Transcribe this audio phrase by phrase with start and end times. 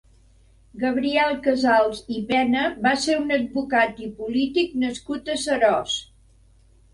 [0.83, 6.01] Gabriel Casals i Pena va ser un advocat i polític nascut a Seròs.